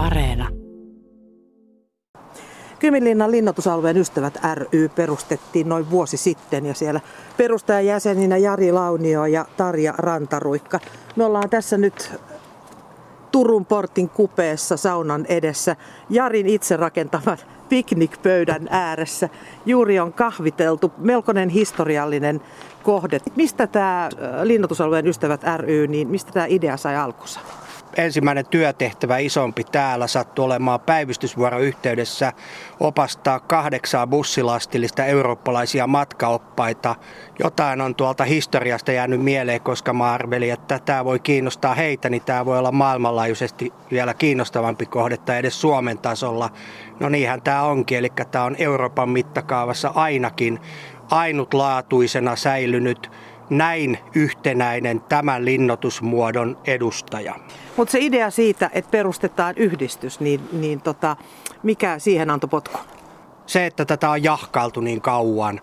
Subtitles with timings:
[0.00, 0.48] Areena.
[2.78, 7.00] Kyminlinnan linnoitusalueen ystävät ry perustettiin noin vuosi sitten ja siellä
[7.36, 10.80] perustajajäseninä Jari Launio ja Tarja Rantaruikka.
[11.16, 12.12] Me ollaan tässä nyt
[13.32, 15.76] Turun portin kupeessa saunan edessä
[16.10, 17.38] Jarin itse rakentaman
[17.68, 19.28] piknikpöydän ääressä.
[19.66, 22.40] Juuri on kahviteltu, melkoinen historiallinen
[22.82, 23.20] kohde.
[23.36, 24.08] Mistä tämä
[24.42, 27.40] linnoitusalueen ystävät ry, niin mistä tämä idea sai alkunsa?
[27.96, 32.32] Ensimmäinen työtehtävä isompi täällä sattui olemaan päivystysvuoron yhteydessä
[32.80, 36.96] opastaa kahdeksaa bussilastillista eurooppalaisia matkaoppaita.
[37.38, 42.22] Jotain on tuolta historiasta jäänyt mieleen, koska mä arvelin, että tämä voi kiinnostaa heitä, niin
[42.22, 46.50] tämä voi olla maailmanlaajuisesti vielä kiinnostavampi kohdetta edes Suomen tasolla.
[47.00, 50.60] No niinhän tämä onkin, eli tämä on Euroopan mittakaavassa ainakin
[51.10, 53.10] ainutlaatuisena säilynyt
[53.50, 57.34] näin yhtenäinen tämän linnoitusmuodon edustaja.
[57.76, 61.16] Mutta se idea siitä, että perustetaan yhdistys, niin, niin tota,
[61.62, 62.78] mikä siihen antoi potku?
[63.46, 65.60] Se, että tätä on jahkailtu niin kauan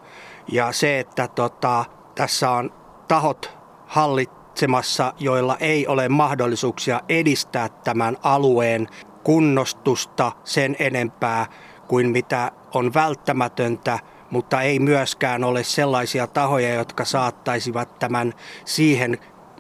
[0.51, 2.73] ja se, että tota, tässä on
[3.07, 8.87] tahot hallitsemassa, joilla ei ole mahdollisuuksia edistää tämän alueen
[9.23, 11.45] kunnostusta sen enempää
[11.87, 13.99] kuin mitä on välttämätöntä,
[14.29, 18.33] mutta ei myöskään ole sellaisia tahoja, jotka saattaisivat tämän
[18.65, 19.17] siihen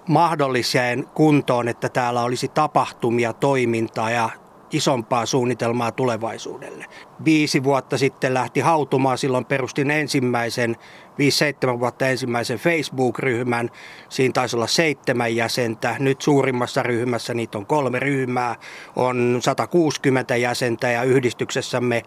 [0.07, 4.29] mahdolliseen kuntoon, että täällä olisi tapahtumia, toimintaa ja
[4.71, 6.85] isompaa suunnitelmaa tulevaisuudelle.
[7.25, 10.75] Viisi vuotta sitten lähti hautumaan, silloin perustin ensimmäisen,
[11.17, 13.69] viisi seitsemän vuotta ensimmäisen Facebook-ryhmän.
[14.09, 15.95] Siinä taisi olla seitsemän jäsentä.
[15.99, 18.55] Nyt suurimmassa ryhmässä niitä on kolme ryhmää,
[18.95, 22.03] on 160 jäsentä ja yhdistyksessämme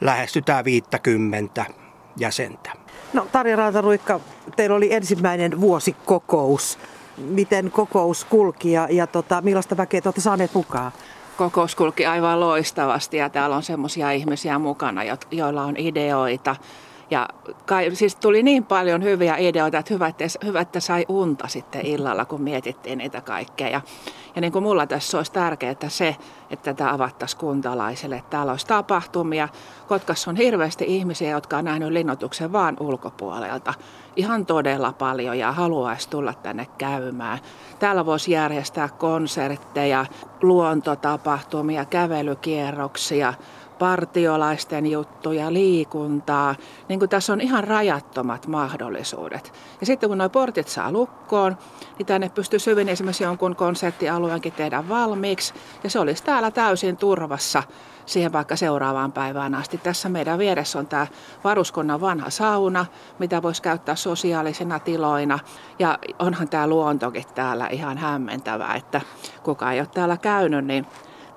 [0.00, 1.64] lähestytään 50
[2.18, 2.70] jäsentä.
[3.12, 4.20] No Tarja Raataruikka,
[4.56, 6.78] teillä oli ensimmäinen vuosikokous
[7.18, 10.92] miten kokous kulki ja, ja tota, millaista väkeä te olette saaneet mukaan?
[11.36, 16.56] Kokous kulki aivan loistavasti ja täällä on semmoisia ihmisiä mukana, joilla on ideoita.
[17.10, 17.28] Ja
[17.66, 21.86] kai, siis tuli niin paljon hyviä ideoita, että hyvä, että, hyvä, että sai unta sitten
[21.86, 23.68] illalla, kun mietittiin niitä kaikkea.
[23.68, 23.80] Ja,
[24.34, 26.16] ja niin kuin mulla tässä olisi tärkeää se,
[26.50, 29.48] että tämä avattaisiin kuntalaisille, että täällä olisi tapahtumia.
[29.88, 33.74] Kotkassa on hirveästi ihmisiä, jotka on nähnyt linnoituksen vaan ulkopuolelta.
[34.16, 37.38] Ihan todella paljon ja haluaisi tulla tänne käymään.
[37.78, 40.06] Täällä voisi järjestää konsertteja,
[40.42, 43.34] luontotapahtumia, kävelykierroksia,
[43.78, 46.54] partiolaisten juttuja, liikuntaa.
[46.88, 49.52] Niin kuin tässä on ihan rajattomat mahdollisuudet.
[49.80, 51.56] Ja sitten kun nuo portit saa lukkoon,
[51.98, 55.54] niin tänne pystyy hyvin esimerkiksi jonkun konserttialueenkin tehdä valmiiksi.
[55.84, 57.62] Ja se olisi täällä täysin turvassa
[58.06, 59.78] siihen vaikka seuraavaan päivään asti.
[59.78, 61.06] Tässä meidän vieressä on tämä
[61.44, 62.86] varuskunnan vanha sauna,
[63.18, 65.38] mitä voisi käyttää sosiaalisena tiloina.
[65.78, 69.00] Ja onhan tämä luontokin täällä ihan hämmentävää, että
[69.42, 70.86] kuka ei ole täällä käynyt, niin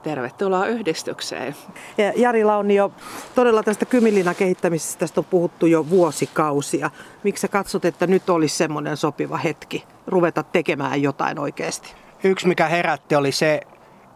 [0.04, 1.56] Tervetuloa yhdistykseen.
[1.98, 2.92] Ja Jari Launio,
[3.36, 6.92] todella tästä Kyminlinan kehittämisestä tästä on puhuttu jo vuosikausia.
[7.24, 11.94] Miksi sä katsot, että nyt olisi semmoinen sopiva hetki ruveta tekemään jotain oikeasti?
[12.24, 13.62] Yksi mikä herätti oli se,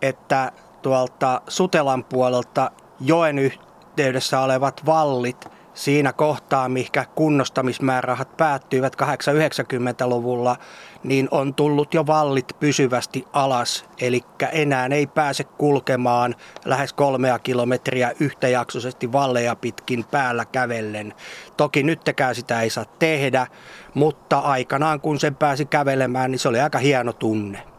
[0.02, 0.52] että
[0.82, 10.58] tuolta Sutelan puolelta joen yhteydessä olevat vallit siinä kohtaa, mikä kunnostamismäärärahat päättyivät 890-luvulla,
[11.04, 13.86] niin on tullut jo vallit pysyvästi alas.
[14.02, 14.22] Eli
[14.52, 16.36] enää ei pääse kulkemaan
[16.66, 21.14] lähes kolmea kilometriä yhtäjaksoisesti valleja pitkin päällä kävellen.
[21.58, 23.48] Toki nyttekään sitä ei saa tehdä,
[23.94, 27.75] mutta aikanaan kun sen pääsi kävelemään, niin se oli aika hieno tunne.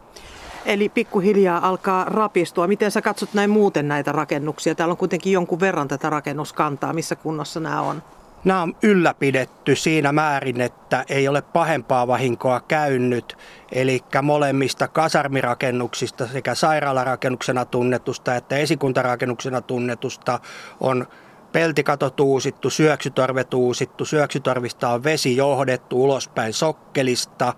[0.67, 2.67] Eli pikkuhiljaa alkaa rapistua.
[2.67, 4.75] Miten sä katsot näin muuten näitä rakennuksia?
[4.75, 6.93] Täällä on kuitenkin jonkun verran tätä rakennuskantaa.
[6.93, 8.03] Missä kunnossa nämä on?
[8.43, 13.37] Nämä on ylläpidetty siinä määrin, että ei ole pahempaa vahinkoa käynyt.
[13.71, 20.39] Eli molemmista kasarmirakennuksista sekä sairaalarakennuksena tunnetusta että esikuntarakennuksena tunnetusta
[20.79, 21.07] on
[21.51, 27.53] peltikatot uusittu, syöksytorvet uusittu, syöksytorvista on vesi johdettu ulospäin sokkelista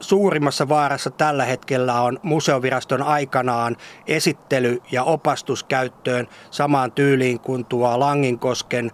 [0.00, 3.76] suurimmassa vaarassa tällä hetkellä on museoviraston aikanaan
[4.06, 8.90] esittely- ja opastus käyttöön samaan tyyliin kuin tuo Langinkosken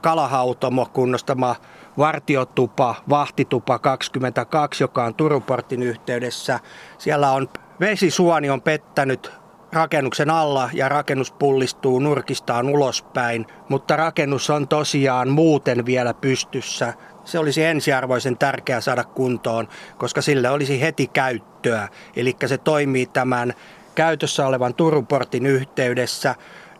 [0.00, 1.56] kalahautomo kunnostama
[1.98, 6.60] vartiotupa, vahtitupa 22, joka on Turuportin yhteydessä.
[6.98, 7.48] Siellä on
[7.80, 9.32] vesisuoni on pettänyt
[9.72, 16.94] rakennuksen alla ja rakennus pullistuu nurkistaan ulospäin, mutta rakennus on tosiaan muuten vielä pystyssä
[17.28, 21.88] se olisi ensiarvoisen tärkeää saada kuntoon, koska sille olisi heti käyttöä.
[22.16, 23.54] Eli se toimii tämän
[23.94, 26.34] käytössä olevan Turuportin yhteydessä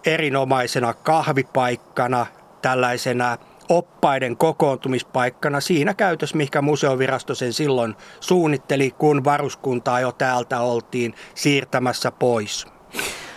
[0.06, 2.26] erinomaisena kahvipaikkana,
[2.62, 11.14] tällaisena oppaiden kokoontumispaikkana siinä käytössä, mikä museovirasto sen silloin suunnitteli, kun varuskuntaa jo täältä oltiin
[11.34, 12.66] siirtämässä pois.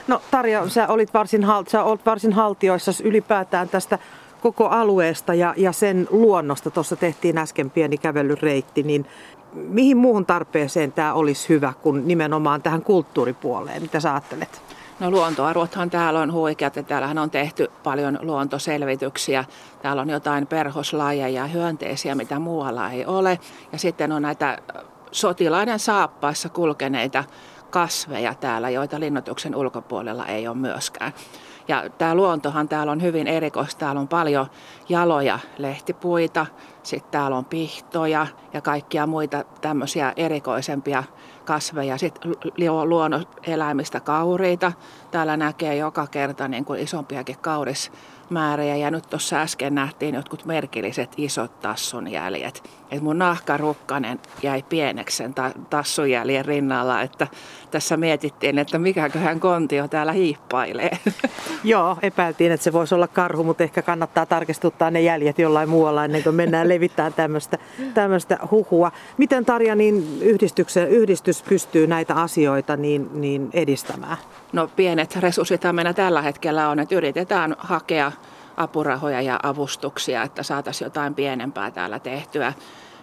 [0.07, 3.99] No Tarja, sä olit varsin, sä olet varsin haltioissa ylipäätään tästä
[4.41, 6.71] koko alueesta ja, ja sen luonnosta.
[6.71, 9.05] Tuossa tehtiin äsken pieni kävelyreitti, niin
[9.53, 13.81] mihin muuhun tarpeeseen tämä olisi hyvä kuin nimenomaan tähän kulttuuripuoleen?
[13.81, 14.61] Mitä sä ajattelet?
[14.99, 19.45] No luontoarvothan täällä on huikeat ja täällähän on tehty paljon luontoselvityksiä.
[19.81, 23.39] Täällä on jotain perhoslajeja ja hyönteisiä, mitä muualla ei ole.
[23.71, 24.57] Ja sitten on näitä
[25.11, 27.23] sotilaiden saappaissa kulkeneita
[27.69, 31.13] kasveja täällä, joita linnoituksen ulkopuolella ei ole myöskään.
[31.67, 33.79] Ja tämä luontohan täällä on hyvin erikoista.
[33.79, 34.47] Täällä on paljon
[34.89, 36.45] jaloja lehtipuita,
[36.83, 41.04] sitten täällä on pihtoja ja kaikkia muita tämmöisiä erikoisempia
[41.45, 41.98] kasveja.
[41.98, 42.36] Sitten
[42.86, 44.72] luonnon eläimistä kauriita.
[45.12, 47.92] Täällä näkee joka kerta niin kuin isompiakin kauris
[48.31, 52.63] määriä ja nyt tuossa äsken nähtiin jotkut merkilliset isot tassun jäljet.
[52.92, 57.28] Et mun nahkarukkanen jäi pieneksi sen ta- tassunjäljen rinnalla, että
[57.72, 60.98] tässä mietittiin, että mikäköhän kontio täällä hiippailee.
[61.63, 66.06] Joo, epäiltiin, että se voisi olla karhu, mutta ehkä kannattaa tarkistuttaa ne jäljet jollain muualla
[66.06, 66.68] ennen kuin mennään
[67.15, 67.57] tämmöistä,
[67.94, 68.91] tämmöistä huhua.
[69.18, 70.21] Miten Tarja, niin
[70.89, 74.18] yhdistys pystyy näitä asioita niin, niin edistämään?
[74.53, 78.12] No pienet resurssit meillä tällä hetkellä on, että yritetään hakea
[78.57, 82.53] apurahoja ja avustuksia, että saataisiin jotain pienempää täällä tehtyä.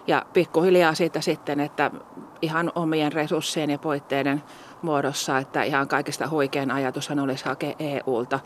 [0.07, 1.91] Ja pikkuhiljaa siitä sitten, että
[2.41, 4.43] ihan omien resurssien ja poitteiden
[4.81, 8.39] muodossa, että ihan kaikista huikein ajatushan olisi hakea EUlta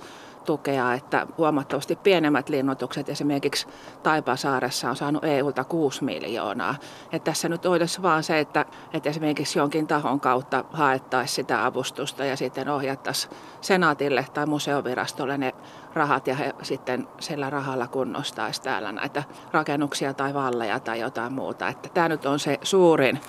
[0.46, 3.68] tukea, että huomattavasti pienemmät linnoitukset esimerkiksi
[4.04, 6.76] Taipasaaressa on saanut EUlta 6 miljoonaa.
[7.12, 12.26] Ja tässä nyt olisi vaan se, että, että esimerkiksi jonkin tahon kautta haettaisiin sitä avustusta
[12.26, 15.54] ja sitten ohjattaisiin senaatille tai museovirastolle ne
[15.94, 21.68] rahat ja he sitten sillä rahalla kunnostaisi täällä näitä rakennuksia tai valleja tai jotain muuta.
[21.68, 23.20] Että tämä nyt on se suurin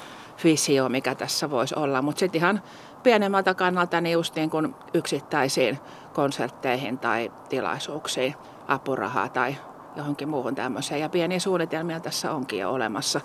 [0.45, 2.63] visio, mikä tässä voisi olla, mutta sitten ihan
[3.03, 5.79] pienemmältä kannalta niin just niin kuin yksittäisiin
[6.13, 8.35] konsertteihin tai tilaisuuksiin
[8.69, 9.57] apurahaa tai
[9.97, 11.01] johonkin muuhun tämmöiseen.
[11.01, 13.21] Ja pieniä suunnitelmia tässä onkin jo olemassa.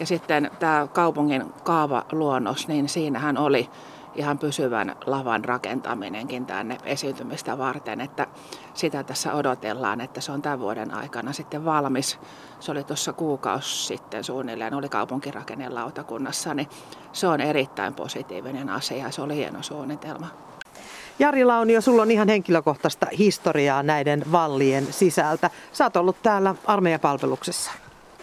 [0.00, 3.70] Ja sitten tämä kaupungin kaavaluonnos, niin siinähän oli
[4.18, 8.26] ihan pysyvän lavan rakentaminenkin tänne esiintymistä varten, että
[8.74, 12.18] sitä tässä odotellaan, että se on tämän vuoden aikana sitten valmis.
[12.60, 16.68] Se oli tuossa kuukausi sitten suunnilleen, oli kaupunkirakennelautakunnassa, niin
[17.12, 20.26] se on erittäin positiivinen asia ja se oli hieno suunnitelma.
[21.18, 25.50] Jari Launio, sulla on ihan henkilökohtaista historiaa näiden vallien sisältä.
[25.72, 27.70] Sä oot ollut täällä armeijapalveluksessa.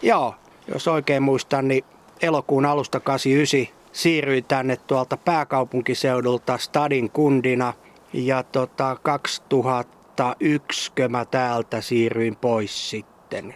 [0.02, 0.36] Joo,
[0.68, 1.86] jos oikein muistan, niin
[2.22, 7.74] elokuun alusta 89 siirryin tänne tuolta pääkaupunkiseudulta Stadin kundina
[8.14, 13.56] ja tota 2001 mä täältä siirryin pois sitten.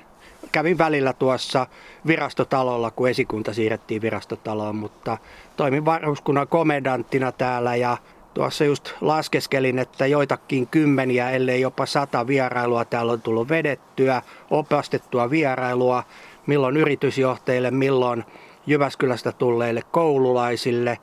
[0.51, 1.67] Kävin välillä tuossa
[2.07, 5.17] virastotalolla, kun esikunta siirrettiin virastotaloon, mutta
[5.57, 7.97] toimin varuskunnan komendanttina täällä ja
[8.33, 15.29] tuossa just laskeskelin, että joitakin kymmeniä, ellei jopa sata vierailua täällä on tullut vedettyä, opastettua
[15.29, 16.03] vierailua,
[16.47, 18.23] milloin yritysjohtajille, milloin
[18.69, 20.97] Jyväskylästä tulleille koululaisille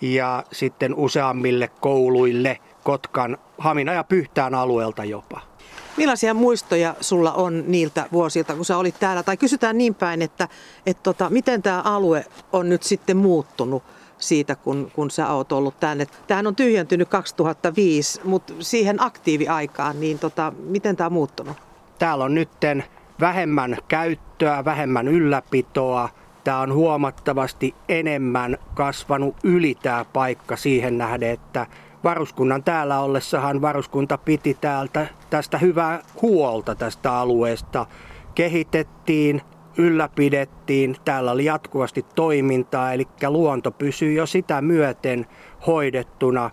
[0.00, 5.40] ja sitten useammille kouluille Kotkan, Hamina ja Pyhtään alueelta jopa.
[5.96, 9.22] Millaisia muistoja sulla on niiltä vuosilta, kun sä olit täällä?
[9.22, 10.48] Tai kysytään niin päin, että,
[10.86, 13.82] että tota, miten tämä alue on nyt sitten muuttunut
[14.18, 16.06] siitä, kun, kun sä oot ollut tänne.
[16.26, 21.56] Tämähän on tyhjentynyt 2005, mutta siihen aktiiviaikaan, niin tota, miten tämä on muuttunut?
[21.98, 22.84] Täällä on nytten
[23.20, 26.08] vähemmän käyttöä, vähemmän ylläpitoa,
[26.48, 31.66] tämä on huomattavasti enemmän kasvanut yli tämä paikka siihen nähden, että
[32.04, 37.86] varuskunnan täällä ollessahan varuskunta piti täältä tästä hyvää huolta tästä alueesta.
[38.34, 39.42] Kehitettiin,
[39.78, 45.26] ylläpidettiin, täällä oli jatkuvasti toimintaa, eli luonto pysyy jo sitä myöten
[45.66, 46.50] hoidettuna.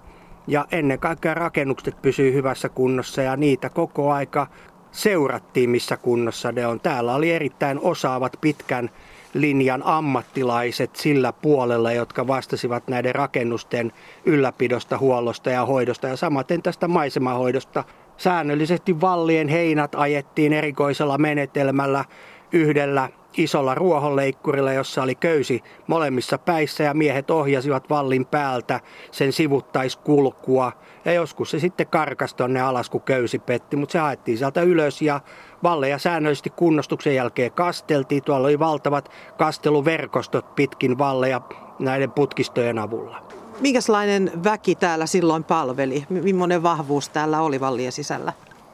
[0.48, 4.48] Ja ennen kaikkea rakennukset pysyy hyvässä kunnossa ja niitä koko aika
[4.92, 6.80] seurattiin, missä kunnossa ne on.
[6.80, 8.90] Täällä oli erittäin osaavat pitkän
[9.36, 13.92] linjan ammattilaiset sillä puolella, jotka vastasivat näiden rakennusten
[14.26, 17.84] ylläpidosta, huollosta ja hoidosta ja samaten tästä maisemahoidosta.
[18.18, 22.06] Säännöllisesti vallien heinät ajettiin erikoisella menetelmällä
[22.52, 28.80] yhdellä isolla ruohonleikkurilla, jossa oli köysi molemmissa päissä ja miehet ohjasivat vallin päältä
[29.12, 30.72] sen sivuttaiskulkua.
[31.06, 35.02] Ja joskus se sitten karkasi tonne alas, kun köysi petti, mutta se haettiin sieltä ylös
[35.02, 35.22] ja
[35.64, 38.24] valleja säännöllisesti kunnostuksen jälkeen kasteltiin.
[38.24, 41.42] Tuolla oli valtavat kasteluverkostot pitkin valleja
[41.80, 43.24] näiden putkistojen avulla.
[43.60, 46.06] Minkälainen väki täällä silloin palveli?
[46.10, 48.34] Millainen vahvuus täällä oli vallien sisällä?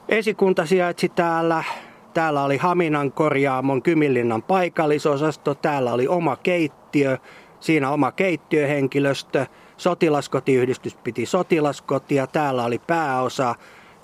[0.10, 1.64] Esikunta sijaitsi täällä
[2.14, 7.18] Täällä oli Haminan korjaamon Kymillinnan paikallisosasto, täällä oli oma keittiö,
[7.60, 9.46] siinä oma keittiöhenkilöstö,
[9.78, 12.28] sotilaskotiyhdistys piti sotilaskotia.
[12.28, 13.56] Täällä oli pääosa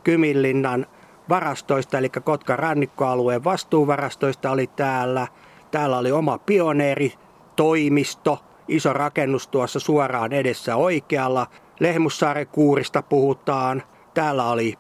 [0.04, 0.86] Kyminlinnan
[1.30, 5.28] varastoista, eli Kotkan rannikkoalueen vastuuvarastoista oli täällä.
[5.72, 11.48] Täällä oli oma pioneeritoimisto, iso rakennus tuossa suoraan edessä oikealla.
[11.80, 13.84] Lehmussaaren kuurista puhutaan.
[14.14, 14.74] Täällä oli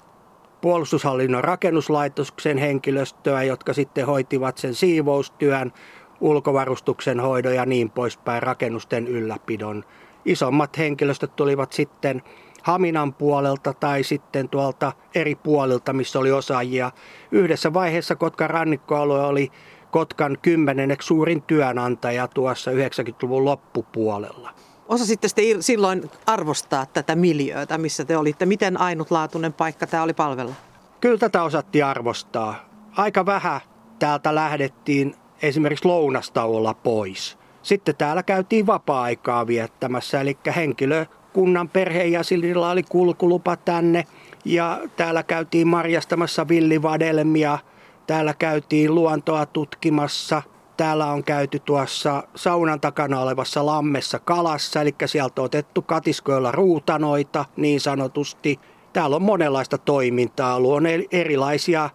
[0.61, 5.73] puolustushallinnon rakennuslaitoksen henkilöstöä, jotka sitten hoitivat sen siivoustyön,
[6.21, 9.83] ulkovarustuksen hoidon ja niin poispäin rakennusten ylläpidon.
[10.25, 12.21] Isommat henkilöstöt tulivat sitten
[12.63, 16.91] Haminan puolelta tai sitten tuolta eri puolilta, missä oli osaajia.
[17.31, 19.51] Yhdessä vaiheessa Kotkan rannikkoalue oli
[19.91, 24.49] Kotkan kymmenenneksi suurin työnantaja tuossa 90-luvun loppupuolella.
[24.89, 28.46] Osasitte sitten silloin arvostaa tätä miljöötä, missä te olitte?
[28.46, 30.53] Miten ainutlaatuinen paikka tämä oli palvella?
[31.01, 32.56] Kyllä tätä osattiin arvostaa.
[32.98, 33.62] Aika vähän
[34.00, 37.38] täältä lähdettiin esimerkiksi lounastauolla pois.
[37.62, 44.06] Sitten täällä käytiin vapaa-aikaa viettämässä, eli henkilökunnan perheenjäsenillä oli kulkulupa tänne.
[44.46, 47.60] Ja täällä käytiin marjastamassa villivadelmia,
[48.08, 50.41] täällä käytiin luontoa tutkimassa–
[50.77, 57.46] Täällä on käyty tuossa saunan takana olevassa lammessa kalassa, eli sieltä on otettu katiskoilla ruutanoita
[57.55, 58.60] niin sanotusti.
[58.93, 61.89] Täällä on monenlaista toimintaa, on erilaisia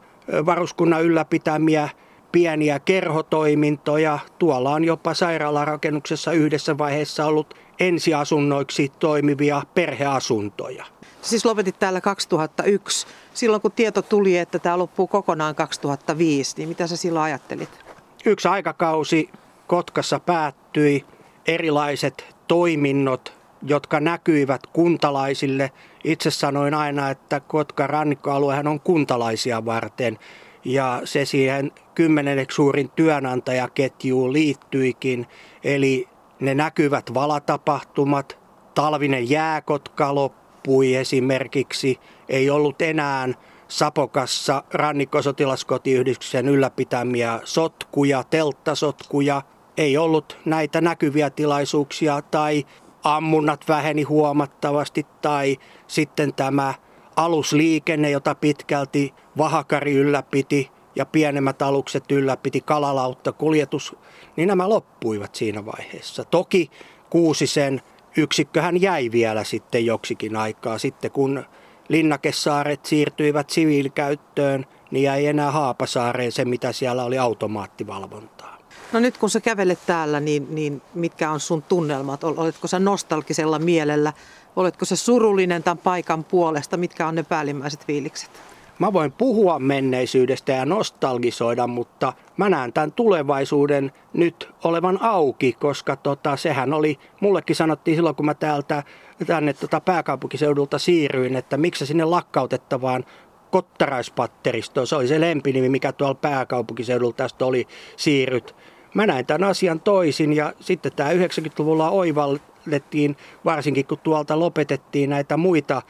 [0.47, 1.89] varuskunnan ylläpitämiä
[2.33, 4.19] pieniä kerhotoimintoja.
[4.39, 10.85] Tuolla on jopa sairaalarakennuksessa yhdessä vaiheessa ollut ensiasunnoiksi toimivia perheasuntoja.
[11.23, 13.07] Siis lopetit täällä 2001.
[13.35, 17.92] Silloin kun tieto tuli, että tämä loppuu kokonaan 2005, niin mitä sä silloin ajattelit?
[18.25, 19.31] Yksi aikakausi
[19.67, 21.05] Kotkassa päättyi,
[21.47, 25.73] erilaiset toiminnot, jotka näkyivät kuntalaisille.
[26.05, 30.19] Itse sanoin aina, että Kotkan rannikkoaluehan on kuntalaisia varten
[30.65, 35.27] ja se siihen kymmenenneksi suurin työnantajaketjuun liittyikin.
[35.65, 36.09] Eli
[36.41, 38.39] ne näkyvät valatapahtumat,
[38.75, 43.29] talvinen jääkotka loppui esimerkiksi, ei ollut enää
[43.73, 49.43] Sapokassa rannikkosotilaskotiyhdistyksen ylläpitämiä sotkuja, telttasotkuja.
[49.77, 52.65] Ei ollut näitä näkyviä tilaisuuksia tai
[53.05, 56.75] ammunnat väheni huomattavasti tai sitten tämä
[57.17, 63.97] alusliikenne, jota pitkälti Vahakari ylläpiti ja pienemmät alukset ylläpiti kalalautta kuljetus,
[64.37, 66.25] niin nämä loppuivat siinä vaiheessa.
[66.25, 66.71] Toki
[67.11, 67.83] Kuusisen
[68.17, 71.45] yksikköhän jäi vielä sitten joksikin aikaa sitten, kun
[71.93, 78.59] linnakesaaret siirtyivät siviilikäyttöön, niin jäi enää Haapasaareen se, mitä siellä oli automaattivalvontaa.
[78.93, 82.25] No nyt kun sä kävelet täällä, niin, niin mitkä on sun tunnelmat?
[82.25, 84.13] Oletko sä nostalgisella mielellä?
[84.57, 86.77] Oletko se surullinen tämän paikan puolesta?
[86.77, 88.31] Mitkä on ne päällimmäiset fiilikset?
[88.79, 95.97] Mä voin puhua menneisyydestä ja nostalgisoida, mutta mä näen tämän tulevaisuuden nyt olevan auki, koska
[95.97, 98.83] tota, sehän oli, mullekin sanottiin silloin, kun mä täältä
[99.25, 103.05] tänne tota pääkaupunkiseudulta siirryin, että miksi sinne lakkautettavaan
[103.51, 108.55] Kottaraispatteristoon, se oli se lempinimi, mikä tuolla pääkaupunkiseudulta tästä oli siirryt.
[108.95, 115.37] Mä näin tämän asian toisin ja sitten tämä 90-luvulla oivallettiin, varsinkin kun tuolta lopetettiin näitä
[115.37, 115.83] muita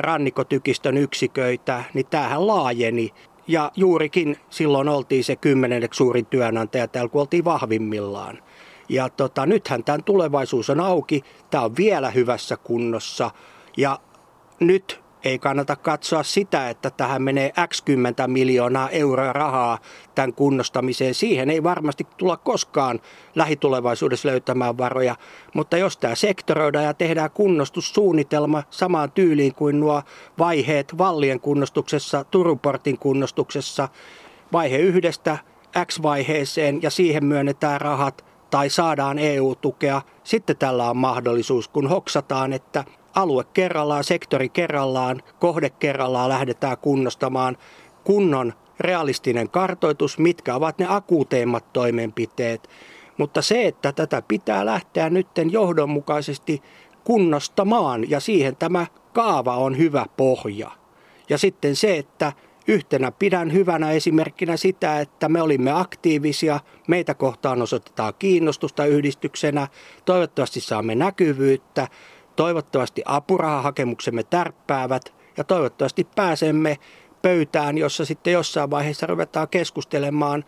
[0.00, 3.10] rannikotykistön yksiköitä, niin tämähän laajeni.
[3.48, 8.38] Ja juurikin silloin oltiin se kymmenenneksi suurin työnantaja täällä, kun oltiin vahvimmillaan.
[8.88, 13.30] Ja tota, nythän tämän tulevaisuus on auki, tämä on vielä hyvässä kunnossa.
[13.76, 13.98] Ja
[14.60, 19.78] nyt ei kannata katsoa sitä, että tähän menee X 10 miljoonaa euroa rahaa
[20.14, 21.14] tämän kunnostamiseen.
[21.14, 23.00] Siihen ei varmasti tulla koskaan
[23.34, 25.16] lähitulevaisuudessa löytämään varoja,
[25.54, 30.02] mutta jos tämä sektoroidaan ja tehdään kunnostussuunnitelma samaan tyyliin kuin nuo
[30.38, 33.88] vaiheet Vallien kunnostuksessa, Turuportin kunnostuksessa,
[34.52, 35.38] vaihe yhdestä
[35.84, 42.84] X-vaiheeseen ja siihen myönnetään rahat, tai saadaan EU-tukea, sitten tällä on mahdollisuus, kun hoksataan, että
[43.14, 47.56] alue kerrallaan, sektori kerrallaan, kohde kerrallaan lähdetään kunnostamaan
[48.04, 52.68] kunnon realistinen kartoitus, mitkä ovat ne akuuteimmat toimenpiteet.
[53.18, 56.62] Mutta se, että tätä pitää lähteä nytten johdonmukaisesti
[57.04, 60.70] kunnostamaan ja siihen tämä kaava on hyvä pohja.
[61.28, 62.32] Ja sitten se, että
[62.68, 69.68] Yhtenä pidän hyvänä esimerkkinä sitä, että me olimme aktiivisia, meitä kohtaan osoitetaan kiinnostusta yhdistyksenä,
[70.04, 71.88] toivottavasti saamme näkyvyyttä,
[72.36, 76.78] toivottavasti apurahahakemuksemme tärppäävät ja toivottavasti pääsemme
[77.22, 80.44] pöytään, jossa sitten jossain vaiheessa ruvetaan keskustelemaan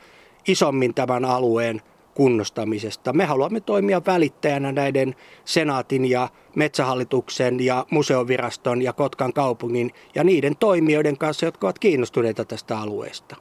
[0.49, 1.83] isommin tämän alueen
[2.21, 3.12] kunnostamisesta.
[3.12, 10.57] Me haluamme toimia välittäjänä näiden senaatin ja metsähallituksen ja museoviraston ja Kotkan kaupungin ja niiden
[10.57, 13.37] toimijoiden kanssa, jotka ovat kiinnostuneita tästä alueesta.